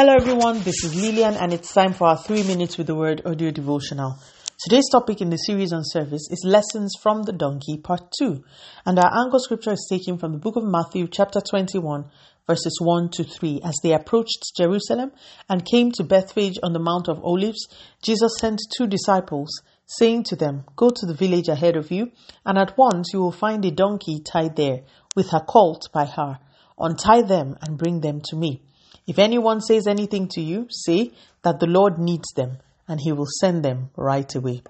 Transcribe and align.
Hello, 0.00 0.14
everyone. 0.14 0.62
This 0.62 0.84
is 0.84 0.94
Lillian, 0.94 1.34
and 1.34 1.52
it's 1.52 1.74
time 1.74 1.92
for 1.92 2.06
our 2.06 2.16
three 2.16 2.44
minutes 2.44 2.78
with 2.78 2.86
the 2.86 2.94
word 2.94 3.20
audio 3.26 3.50
devotional. 3.50 4.14
Today's 4.56 4.88
topic 4.92 5.20
in 5.20 5.30
the 5.30 5.36
series 5.38 5.72
on 5.72 5.80
service 5.82 6.28
is 6.30 6.44
Lessons 6.46 6.94
from 7.02 7.24
the 7.24 7.32
Donkey, 7.32 7.78
Part 7.78 8.02
2. 8.16 8.40
And 8.86 8.96
our 8.96 9.10
anchor 9.24 9.40
scripture 9.40 9.72
is 9.72 9.88
taken 9.90 10.16
from 10.16 10.30
the 10.30 10.38
book 10.38 10.54
of 10.54 10.62
Matthew, 10.62 11.08
chapter 11.08 11.40
21, 11.40 12.04
verses 12.46 12.78
1 12.80 13.08
to 13.14 13.24
3. 13.24 13.62
As 13.64 13.74
they 13.82 13.92
approached 13.92 14.52
Jerusalem 14.56 15.10
and 15.48 15.66
came 15.68 15.90
to 15.90 16.04
Bethphage 16.04 16.60
on 16.62 16.72
the 16.72 16.78
Mount 16.78 17.08
of 17.08 17.18
Olives, 17.24 17.66
Jesus 18.00 18.38
sent 18.38 18.60
two 18.76 18.86
disciples, 18.86 19.50
saying 19.84 20.22
to 20.26 20.36
them, 20.36 20.62
Go 20.76 20.90
to 20.90 21.06
the 21.06 21.16
village 21.18 21.48
ahead 21.48 21.74
of 21.74 21.90
you, 21.90 22.12
and 22.46 22.56
at 22.56 22.78
once 22.78 23.10
you 23.12 23.18
will 23.18 23.32
find 23.32 23.64
a 23.64 23.72
donkey 23.72 24.20
tied 24.20 24.54
there, 24.54 24.82
with 25.16 25.30
her 25.30 25.40
colt 25.40 25.88
by 25.92 26.04
her. 26.04 26.38
Untie 26.78 27.22
them 27.22 27.56
and 27.62 27.76
bring 27.76 28.00
them 28.00 28.20
to 28.26 28.36
me. 28.36 28.62
If 29.08 29.18
anyone 29.18 29.62
says 29.62 29.86
anything 29.86 30.28
to 30.34 30.42
you, 30.42 30.66
say 30.68 31.12
that 31.42 31.60
the 31.60 31.66
Lord 31.66 31.98
needs 31.98 32.30
them 32.36 32.58
and 32.86 33.00
he 33.00 33.10
will 33.10 33.26
send 33.40 33.64
them 33.64 33.88
right 33.96 34.32
away. 34.34 34.62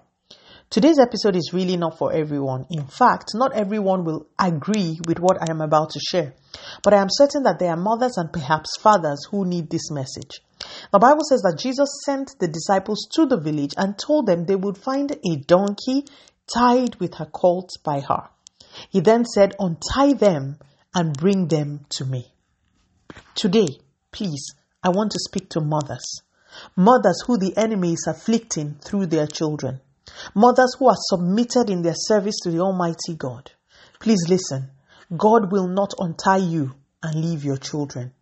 Today's 0.71 1.01
episode 1.01 1.35
is 1.35 1.51
really 1.53 1.77
not 1.77 1.99
for 1.99 2.13
everyone. 2.13 2.67
In 2.71 2.87
fact, 2.87 3.31
not 3.35 3.53
everyone 3.53 4.05
will 4.05 4.29
agree 4.39 5.01
with 5.09 5.19
what 5.19 5.39
I 5.43 5.51
am 5.51 5.61
about 5.61 5.91
to 5.91 6.01
share. 6.01 6.35
But 6.85 6.95
I 6.95 7.01
am 7.01 7.09
certain 7.11 7.43
that 7.45 7.59
there 7.59 7.71
are 7.71 7.77
mothers 7.77 8.17
and 8.17 8.33
perhaps 8.33 8.79
fathers 8.81 9.27
who 9.29 9.45
need 9.45 9.71
this 9.71 9.91
message. 9.91 10.41
The 10.93 11.01
Bible 11.01 11.25
says 11.29 11.41
that 11.43 11.59
Jesus 11.59 11.89
sent 12.05 12.37
the 12.39 12.47
disciples 12.47 13.09
to 13.15 13.27
the 13.27 13.41
village 13.41 13.75
and 13.77 13.99
told 13.99 14.27
them 14.27 14.45
they 14.45 14.57
would 14.57 14.79
find 14.79 15.11
a 15.11 15.37
donkey 15.37 16.05
tied 16.55 16.95
with 17.01 17.15
her 17.15 17.27
colt 17.27 17.71
by 17.83 18.01
her. 18.01 18.29
He 18.91 19.01
then 19.01 19.25
said, 19.25 19.57
Untie 19.59 20.13
them 20.13 20.59
and 20.95 21.17
bring 21.17 21.49
them 21.49 21.87
to 21.91 22.05
me. 22.05 22.33
Today, 23.35 23.81
Please, 24.13 24.55
I 24.83 24.91
want 24.91 25.13
to 25.13 25.19
speak 25.19 25.51
to 25.51 25.61
mothers. 25.61 26.23
Mothers 26.77 27.23
who 27.27 27.39
the 27.39 27.57
enemy 27.57 27.93
is 27.93 28.07
afflicting 28.09 28.77
through 28.83 29.07
their 29.07 29.27
children. 29.27 29.81
Mothers 30.35 30.75
who 30.79 30.89
are 30.89 30.97
submitted 30.97 31.71
in 31.71 31.83
their 31.83 31.95
service 31.95 32.37
to 32.43 32.51
the 32.51 32.61
Almighty 32.61 33.15
God. 33.17 33.53
Please 34.01 34.25
listen. 34.29 34.71
God 35.17 35.53
will 35.53 35.69
not 35.69 35.93
untie 35.99 36.39
you 36.39 36.75
and 37.03 37.15
leave 37.23 37.45
your 37.45 37.57
children. 37.57 38.13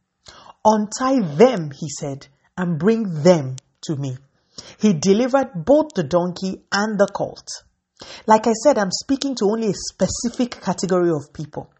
Untie 0.64 1.20
them, 1.20 1.70
he 1.70 1.88
said, 1.88 2.26
and 2.56 2.78
bring 2.78 3.22
them 3.22 3.56
to 3.82 3.96
me. 3.96 4.16
He 4.78 4.92
delivered 4.92 5.64
both 5.64 5.88
the 5.94 6.02
donkey 6.02 6.62
and 6.72 6.98
the 6.98 7.06
colt. 7.06 7.48
Like 8.26 8.46
I 8.46 8.52
said, 8.52 8.78
I'm 8.78 8.90
speaking 8.90 9.34
to 9.36 9.46
only 9.46 9.70
a 9.70 9.74
specific 9.74 10.60
category 10.60 11.10
of 11.10 11.32
people. 11.32 11.70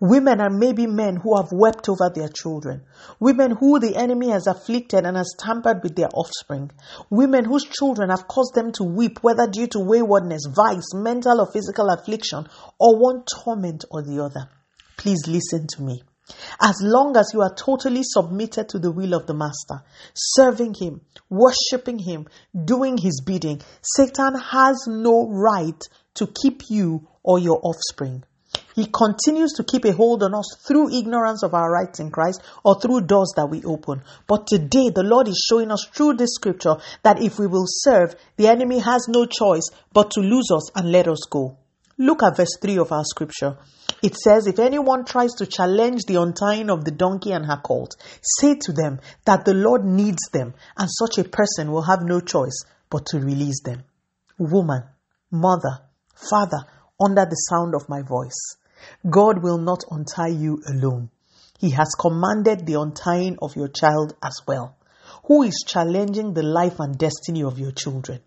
Women 0.00 0.40
and 0.40 0.58
maybe 0.58 0.86
men 0.86 1.16
who 1.16 1.36
have 1.36 1.50
wept 1.50 1.88
over 1.88 2.10
their 2.14 2.28
children. 2.28 2.82
Women 3.18 3.52
who 3.52 3.80
the 3.80 3.96
enemy 3.96 4.28
has 4.28 4.46
afflicted 4.46 5.06
and 5.06 5.16
has 5.16 5.34
tampered 5.38 5.82
with 5.82 5.96
their 5.96 6.10
offspring. 6.12 6.70
Women 7.08 7.46
whose 7.46 7.64
children 7.64 8.10
have 8.10 8.28
caused 8.28 8.54
them 8.54 8.72
to 8.72 8.84
weep, 8.84 9.22
whether 9.22 9.46
due 9.46 9.68
to 9.68 9.80
waywardness, 9.80 10.42
vice, 10.54 10.92
mental 10.94 11.40
or 11.40 11.50
physical 11.50 11.88
affliction, 11.88 12.46
or 12.78 12.98
one 12.98 13.24
torment 13.24 13.84
or 13.90 14.02
the 14.02 14.22
other. 14.22 14.48
Please 14.98 15.26
listen 15.26 15.66
to 15.68 15.82
me. 15.82 16.02
As 16.60 16.76
long 16.82 17.16
as 17.16 17.30
you 17.32 17.40
are 17.40 17.54
totally 17.54 18.02
submitted 18.04 18.68
to 18.70 18.78
the 18.78 18.92
will 18.92 19.14
of 19.14 19.26
the 19.26 19.34
Master, 19.34 19.82
serving 20.14 20.74
Him, 20.74 21.00
worshiping 21.28 21.98
Him, 21.98 22.26
doing 22.64 22.96
His 22.98 23.22
bidding, 23.24 23.60
Satan 23.82 24.34
has 24.38 24.84
no 24.86 25.28
right 25.28 25.82
to 26.14 26.26
keep 26.26 26.62
you 26.68 27.08
or 27.22 27.38
your 27.38 27.58
offspring. 27.62 28.24
He 28.74 28.86
continues 28.86 29.52
to 29.54 29.64
keep 29.64 29.84
a 29.84 29.92
hold 29.92 30.22
on 30.22 30.34
us 30.34 30.56
through 30.66 30.94
ignorance 30.94 31.42
of 31.42 31.54
our 31.54 31.70
rights 31.70 32.00
in 32.00 32.10
Christ 32.10 32.42
or 32.64 32.80
through 32.80 33.02
doors 33.02 33.32
that 33.36 33.50
we 33.50 33.62
open. 33.64 34.02
But 34.26 34.46
today, 34.46 34.90
the 34.90 35.02
Lord 35.02 35.28
is 35.28 35.44
showing 35.48 35.70
us 35.70 35.86
through 35.94 36.14
this 36.14 36.34
scripture 36.34 36.76
that 37.02 37.22
if 37.22 37.38
we 37.38 37.46
will 37.46 37.66
serve, 37.66 38.14
the 38.36 38.48
enemy 38.48 38.78
has 38.78 39.06
no 39.08 39.26
choice 39.26 39.68
but 39.92 40.10
to 40.12 40.20
lose 40.20 40.50
us 40.50 40.70
and 40.74 40.90
let 40.90 41.06
us 41.08 41.20
go. 41.28 41.58
Look 41.98 42.22
at 42.22 42.36
verse 42.36 42.56
3 42.60 42.78
of 42.78 42.92
our 42.92 43.04
scripture. 43.04 43.58
It 44.02 44.16
says, 44.16 44.46
If 44.46 44.58
anyone 44.58 45.04
tries 45.04 45.32
to 45.34 45.46
challenge 45.46 46.02
the 46.06 46.20
untying 46.20 46.70
of 46.70 46.84
the 46.84 46.90
donkey 46.90 47.32
and 47.32 47.46
her 47.46 47.60
colt, 47.62 47.94
say 48.20 48.56
to 48.62 48.72
them 48.72 49.00
that 49.26 49.44
the 49.44 49.54
Lord 49.54 49.84
needs 49.84 50.28
them, 50.32 50.54
and 50.76 50.88
such 50.90 51.18
a 51.18 51.28
person 51.28 51.70
will 51.70 51.82
have 51.82 52.02
no 52.02 52.20
choice 52.20 52.64
but 52.90 53.06
to 53.06 53.20
release 53.20 53.62
them. 53.62 53.84
Woman, 54.38 54.82
mother, 55.30 55.78
father, 56.14 56.64
under 57.00 57.24
the 57.24 57.36
sound 57.36 57.74
of 57.74 57.88
my 57.88 58.02
voice. 58.02 58.56
God 59.08 59.42
will 59.42 59.58
not 59.58 59.84
untie 59.90 60.28
you 60.28 60.62
alone. 60.68 61.10
He 61.58 61.70
has 61.70 61.88
commanded 61.98 62.66
the 62.66 62.80
untying 62.80 63.38
of 63.40 63.54
your 63.56 63.68
child 63.68 64.14
as 64.22 64.40
well. 64.46 64.76
Who 65.26 65.42
is 65.42 65.64
challenging 65.66 66.34
the 66.34 66.42
life 66.42 66.80
and 66.80 66.98
destiny 66.98 67.42
of 67.44 67.58
your 67.58 67.72
children? 67.72 68.20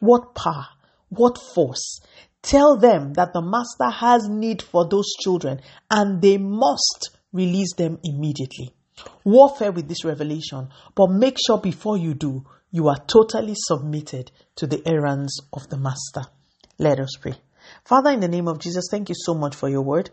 What 0.00 0.34
power? 0.34 0.66
What 1.08 1.38
force? 1.54 2.00
Tell 2.42 2.76
them 2.76 3.12
that 3.14 3.32
the 3.32 3.42
Master 3.42 3.90
has 3.90 4.28
need 4.28 4.62
for 4.62 4.88
those 4.88 5.12
children 5.22 5.60
and 5.90 6.20
they 6.22 6.38
must 6.38 7.10
release 7.32 7.74
them 7.74 7.98
immediately. 8.02 8.74
Warfare 9.24 9.72
with 9.72 9.88
this 9.88 10.04
revelation, 10.04 10.68
but 10.94 11.10
make 11.10 11.36
sure 11.44 11.58
before 11.58 11.96
you 11.96 12.14
do, 12.14 12.44
you 12.70 12.88
are 12.88 12.98
totally 13.06 13.54
submitted 13.56 14.30
to 14.56 14.66
the 14.66 14.82
errands 14.86 15.40
of 15.52 15.68
the 15.68 15.78
Master. 15.78 16.22
Let 16.78 16.98
us 16.98 17.10
pray. 17.20 17.34
Father, 17.84 18.10
in 18.10 18.20
the 18.20 18.28
name 18.28 18.48
of 18.48 18.58
Jesus, 18.58 18.88
thank 18.90 19.08
you 19.08 19.14
so 19.16 19.34
much 19.34 19.54
for 19.54 19.68
your 19.68 19.82
word. 19.82 20.10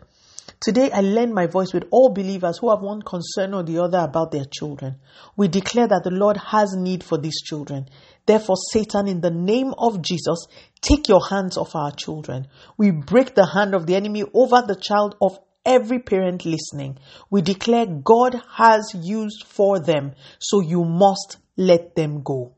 Today, 0.60 0.90
I 0.90 1.02
lend 1.02 1.34
my 1.34 1.46
voice 1.46 1.72
with 1.72 1.84
all 1.90 2.08
believers 2.08 2.58
who 2.58 2.70
have 2.70 2.80
one 2.80 3.02
concern 3.02 3.54
or 3.54 3.62
the 3.62 3.78
other 3.78 3.98
about 3.98 4.32
their 4.32 4.44
children. 4.44 4.96
We 5.36 5.46
declare 5.46 5.86
that 5.86 6.02
the 6.04 6.10
Lord 6.10 6.36
has 6.36 6.74
need 6.74 7.04
for 7.04 7.16
these 7.16 7.40
children. 7.42 7.88
Therefore, 8.26 8.56
Satan, 8.72 9.06
in 9.06 9.20
the 9.20 9.30
name 9.30 9.72
of 9.78 10.02
Jesus, 10.02 10.46
take 10.80 11.08
your 11.08 11.24
hands 11.28 11.56
off 11.56 11.76
our 11.76 11.92
children. 11.92 12.48
We 12.76 12.90
break 12.90 13.34
the 13.34 13.46
hand 13.46 13.74
of 13.74 13.86
the 13.86 13.94
enemy 13.94 14.24
over 14.34 14.62
the 14.66 14.74
child 14.76 15.16
of 15.20 15.38
every 15.64 16.00
parent 16.00 16.44
listening. 16.44 16.98
We 17.30 17.42
declare 17.42 17.86
God 17.86 18.40
has 18.56 18.92
used 18.94 19.44
for 19.46 19.78
them, 19.78 20.14
so 20.40 20.60
you 20.60 20.84
must 20.84 21.36
let 21.56 21.94
them 21.94 22.22
go. 22.22 22.57